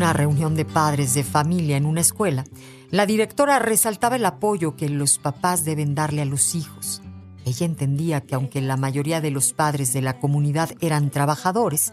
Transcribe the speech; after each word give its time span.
una 0.00 0.14
reunión 0.14 0.54
de 0.54 0.64
padres 0.64 1.12
de 1.12 1.22
familia 1.22 1.76
en 1.76 1.84
una 1.84 2.00
escuela, 2.00 2.46
la 2.90 3.04
directora 3.04 3.58
resaltaba 3.58 4.16
el 4.16 4.24
apoyo 4.24 4.74
que 4.74 4.88
los 4.88 5.18
papás 5.18 5.66
deben 5.66 5.94
darle 5.94 6.22
a 6.22 6.24
los 6.24 6.54
hijos. 6.54 7.02
Ella 7.44 7.66
entendía 7.66 8.22
que 8.22 8.34
aunque 8.34 8.62
la 8.62 8.78
mayoría 8.78 9.20
de 9.20 9.30
los 9.30 9.52
padres 9.52 9.92
de 9.92 10.00
la 10.00 10.18
comunidad 10.18 10.70
eran 10.80 11.10
trabajadores, 11.10 11.92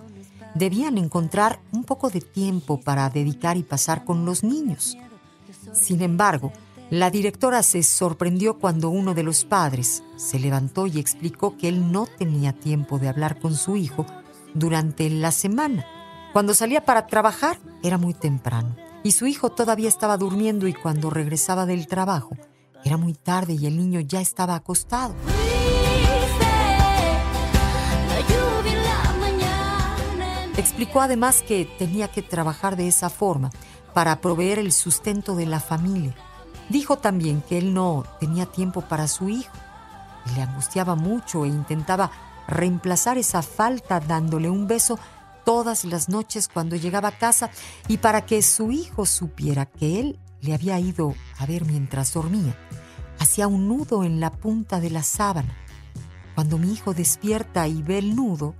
debían 0.55 0.97
encontrar 0.97 1.59
un 1.73 1.83
poco 1.83 2.09
de 2.09 2.21
tiempo 2.21 2.79
para 2.79 3.09
dedicar 3.09 3.57
y 3.57 3.63
pasar 3.63 4.05
con 4.05 4.23
los 4.23 4.41
niños. 4.41 4.97
Sin 5.73 6.01
embargo, 6.01 6.53
la 6.89 7.11
directora 7.11 7.61
se 7.61 7.83
sorprendió 7.83 8.57
cuando 8.57 8.89
uno 8.89 9.15
de 9.15 9.23
los 9.23 9.43
padres 9.43 10.01
se 10.15 10.39
levantó 10.39 10.87
y 10.87 10.97
explicó 10.97 11.57
que 11.57 11.67
él 11.67 11.91
no 11.91 12.07
tenía 12.17 12.53
tiempo 12.53 12.99
de 12.99 13.09
hablar 13.09 13.37
con 13.37 13.53
su 13.53 13.75
hijo 13.75 14.05
durante 14.53 15.09
la 15.09 15.33
semana. 15.33 15.85
Cuando 16.37 16.53
salía 16.53 16.85
para 16.85 17.07
trabajar 17.07 17.57
era 17.81 17.97
muy 17.97 18.13
temprano 18.13 18.75
y 19.01 19.13
su 19.13 19.25
hijo 19.25 19.49
todavía 19.49 19.89
estaba 19.89 20.17
durmiendo 20.17 20.67
y 20.67 20.73
cuando 20.75 21.09
regresaba 21.09 21.65
del 21.65 21.87
trabajo 21.87 22.37
era 22.85 22.95
muy 22.95 23.15
tarde 23.15 23.53
y 23.59 23.65
el 23.65 23.75
niño 23.75 24.01
ya 24.01 24.21
estaba 24.21 24.53
acostado. 24.53 25.15
Explicó 30.57 31.01
además 31.01 31.41
que 31.41 31.65
tenía 31.79 32.07
que 32.09 32.21
trabajar 32.21 32.75
de 32.75 32.87
esa 32.87 33.09
forma 33.09 33.49
para 33.95 34.21
proveer 34.21 34.59
el 34.59 34.73
sustento 34.73 35.35
de 35.35 35.47
la 35.47 35.59
familia. 35.59 36.13
Dijo 36.69 36.99
también 36.99 37.41
que 37.41 37.57
él 37.57 37.73
no 37.73 38.03
tenía 38.19 38.45
tiempo 38.45 38.81
para 38.81 39.07
su 39.07 39.27
hijo 39.29 39.57
y 40.27 40.35
le 40.35 40.43
angustiaba 40.43 40.93
mucho 40.93 41.45
e 41.45 41.47
intentaba 41.47 42.11
reemplazar 42.47 43.17
esa 43.17 43.41
falta 43.41 43.99
dándole 43.99 44.51
un 44.51 44.67
beso 44.67 44.99
todas 45.47 45.85
las 45.85 46.09
noches 46.09 46.49
cuando 46.49 46.75
llegaba 46.75 47.07
a 47.07 47.17
casa 47.17 47.49
y 47.87 47.99
para 47.99 48.25
que 48.25 48.41
su 48.41 48.73
hijo 48.73 49.05
supiera 49.05 49.65
que 49.65 50.01
él 50.01 50.19
le 50.41 50.53
había 50.53 50.77
ido 50.77 51.15
a 51.37 51.45
ver 51.45 51.63
mientras 51.63 52.13
dormía. 52.13 52.53
Hacía 53.17 53.47
un 53.47 53.69
nudo 53.69 54.03
en 54.03 54.19
la 54.19 54.29
punta 54.29 54.81
de 54.81 54.89
la 54.89 55.03
sábana. 55.03 55.55
Cuando 56.35 56.57
mi 56.57 56.73
hijo 56.73 56.93
despierta 56.93 57.65
y 57.65 57.81
ve 57.81 57.97
el 57.99 58.13
nudo, 58.13 58.55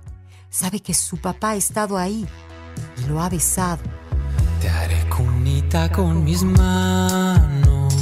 sabe 0.48 0.80
que 0.80 0.94
su 0.94 1.18
papá 1.18 1.50
ha 1.50 1.56
estado 1.56 1.98
ahí 1.98 2.26
y 2.96 3.06
lo 3.06 3.20
ha 3.20 3.28
besado. 3.28 3.82
Te 4.62 4.70
haré 4.70 5.06
cunita 5.10 5.92
con 5.92 6.24
mis 6.24 6.42
manos, 6.42 7.94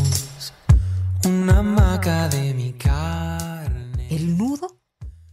una 1.25 1.60
maca 1.60 2.28
de 2.28 2.55
mi 2.55 2.72
carne. 2.75 4.06
El 4.10 4.38
nudo 4.38 4.78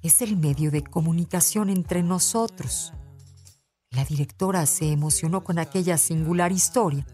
es 0.02 0.24
el 0.24 0.38
medio 0.38 0.72
de 0.72 0.84
comunicación 0.84 1.70
entre 1.70 2.02
nosotros. 2.02 2.94
La 3.94 4.04
directora 4.04 4.66
se 4.66 4.92
emocionó 4.92 5.44
con 5.44 5.60
aquella 5.60 5.98
singular 5.98 6.52
historia 6.52 7.06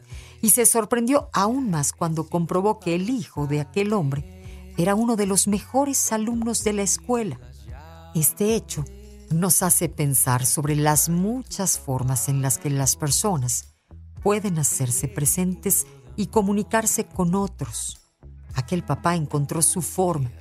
y 0.42 0.52
se 0.52 0.66
sorprendió 0.66 1.30
aún 1.34 1.70
más 1.70 1.92
cuando 1.92 2.30
comprobó 2.30 2.80
que 2.80 2.96
el 2.96 3.10
hijo 3.10 3.48
de 3.48 3.60
aquel 3.60 3.92
hombre 3.92 4.74
era 4.78 4.96
uno 4.96 5.18
de 5.18 5.26
los 5.26 5.48
mejores 5.50 6.12
alumnos 6.14 6.64
de 6.64 6.72
la 6.72 6.84
escuela. 6.84 7.38
Este 8.16 8.56
hecho 8.56 8.86
nos 9.30 9.62
hace 9.62 9.90
pensar 9.90 10.46
sobre 10.46 10.78
las 10.78 11.10
muchas 11.10 11.78
formas 11.78 12.30
en 12.30 12.42
las 12.42 12.58
que 12.58 12.70
las 12.70 12.96
personas 12.96 13.76
pueden 14.24 14.58
hacerse 14.58 15.10
presentes 15.10 15.86
y 16.16 16.28
comunicarse 16.28 17.06
con 17.06 17.36
otros. 17.36 18.00
Aquel 18.56 18.84
papá 18.84 19.16
encontró 19.16 19.62
su 19.62 19.82
forma, 19.82 20.32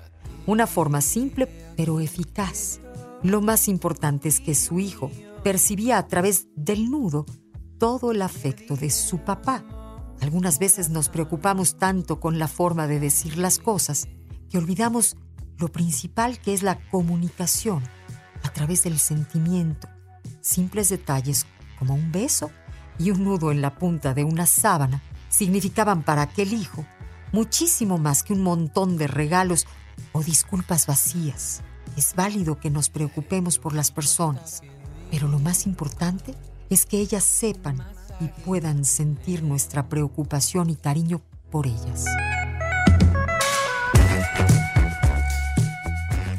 una 0.46 0.68
forma 0.68 1.00
simple 1.00 1.46
pero 1.76 1.98
eficaz. 1.98 2.80
Lo 3.22 3.40
más 3.40 3.68
importante 3.68 4.28
es 4.28 4.40
que 4.40 4.54
su 4.54 4.78
hijo 4.78 5.10
percibía 5.42 5.98
a 5.98 6.06
través 6.06 6.46
del 6.54 6.90
nudo 6.90 7.26
todo 7.78 8.12
el 8.12 8.22
afecto 8.22 8.76
de 8.76 8.90
su 8.90 9.18
papá. 9.18 9.64
Algunas 10.20 10.58
veces 10.58 10.90
nos 10.90 11.08
preocupamos 11.08 11.78
tanto 11.78 12.20
con 12.20 12.38
la 12.38 12.48
forma 12.48 12.86
de 12.86 13.00
decir 13.00 13.38
las 13.38 13.58
cosas 13.58 14.08
que 14.50 14.58
olvidamos 14.58 15.16
lo 15.58 15.68
principal 15.68 16.38
que 16.40 16.54
es 16.54 16.62
la 16.62 16.78
comunicación 16.90 17.82
a 18.42 18.52
través 18.52 18.84
del 18.84 18.98
sentimiento. 18.98 19.88
Simples 20.40 20.88
detalles 20.88 21.46
como 21.78 21.94
un 21.94 22.12
beso 22.12 22.50
y 22.98 23.10
un 23.10 23.24
nudo 23.24 23.50
en 23.50 23.60
la 23.60 23.74
punta 23.74 24.14
de 24.14 24.24
una 24.24 24.46
sábana 24.46 25.02
significaban 25.28 26.02
para 26.02 26.22
aquel 26.22 26.52
hijo 26.52 26.84
muchísimo 27.32 27.98
más 27.98 28.22
que 28.22 28.32
un 28.32 28.42
montón 28.42 28.96
de 28.96 29.06
regalos 29.06 29.66
o 30.12 30.22
disculpas 30.22 30.86
vacías. 30.86 31.62
Es 31.98 32.14
válido 32.14 32.60
que 32.60 32.70
nos 32.70 32.90
preocupemos 32.90 33.58
por 33.58 33.74
las 33.74 33.90
personas, 33.90 34.62
pero 35.10 35.26
lo 35.26 35.40
más 35.40 35.66
importante 35.66 36.32
es 36.70 36.86
que 36.86 37.00
ellas 37.00 37.24
sepan 37.24 37.84
y 38.20 38.28
puedan 38.44 38.84
sentir 38.84 39.42
nuestra 39.42 39.88
preocupación 39.88 40.70
y 40.70 40.76
cariño 40.76 41.22
por 41.50 41.66
ellas. 41.66 42.04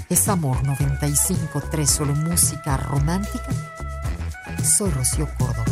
Es 0.08 0.30
Amor 0.30 0.64
95.3, 0.64 1.86
solo 1.86 2.16
música 2.16 2.78
romántica. 2.78 3.50
Soy 4.64 4.92
Rocío 4.92 5.28
Córdoba. 5.38 5.69